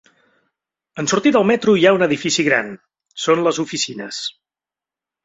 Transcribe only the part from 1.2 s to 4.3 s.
del metro hi ha un edifici gran, són les oficines.